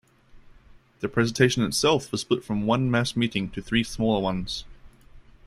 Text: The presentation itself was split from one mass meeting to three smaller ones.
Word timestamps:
The 1.01 1.07
presentation 1.09 1.61
itself 1.61 2.11
was 2.11 2.21
split 2.21 2.43
from 2.43 2.65
one 2.65 2.89
mass 2.89 3.15
meeting 3.15 3.51
to 3.51 3.61
three 3.61 3.83
smaller 3.83 4.19
ones. 4.19 4.63